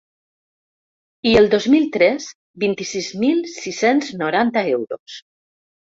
[1.31, 2.25] I el dos mil tres,
[2.63, 5.21] vint-i-sis mil sis-cents noranta euros.